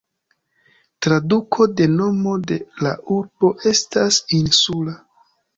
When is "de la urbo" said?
2.53-3.51